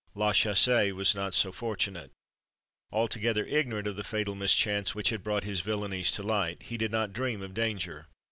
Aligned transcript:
La 0.15 0.31
Chaussée 0.33 0.91
was 0.91 1.13
not 1.13 1.31
so 1.31 1.51
fortunate. 1.51 2.09
Altogether 2.91 3.45
ignorant 3.45 3.85
of 3.87 3.95
the 3.97 4.03
fatal 4.03 4.33
mischance 4.33 4.95
which 4.95 5.09
had 5.11 5.23
brought 5.23 5.43
his 5.43 5.61
villanies 5.61 6.09
to 6.13 6.23
light, 6.23 6.63
he 6.63 6.75
did 6.75 6.91
not 6.91 7.13
dream 7.13 7.43
of 7.43 7.53
danger. 7.53 8.07